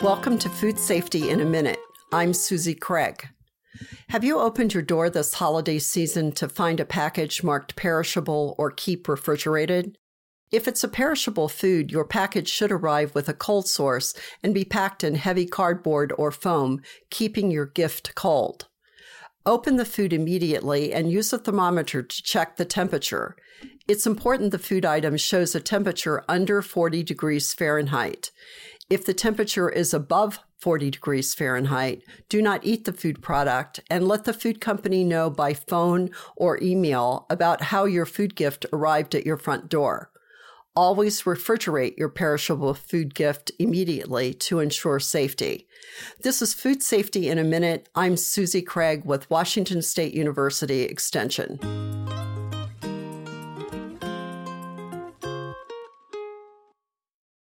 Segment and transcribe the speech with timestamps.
[0.00, 1.80] Welcome to Food Safety in a Minute.
[2.12, 3.28] I'm Susie Craig.
[4.10, 8.70] Have you opened your door this holiday season to find a package marked perishable or
[8.70, 9.98] keep refrigerated?
[10.52, 14.64] If it's a perishable food, your package should arrive with a cold source and be
[14.64, 16.80] packed in heavy cardboard or foam,
[17.10, 18.68] keeping your gift cold.
[19.44, 23.34] Open the food immediately and use a thermometer to check the temperature.
[23.88, 28.30] It's important the food item shows a temperature under 40 degrees Fahrenheit.
[28.90, 34.08] If the temperature is above 40 degrees Fahrenheit, do not eat the food product and
[34.08, 39.14] let the food company know by phone or email about how your food gift arrived
[39.14, 40.10] at your front door.
[40.74, 45.66] Always refrigerate your perishable food gift immediately to ensure safety.
[46.22, 47.90] This is Food Safety in a Minute.
[47.94, 51.58] I'm Susie Craig with Washington State University Extension.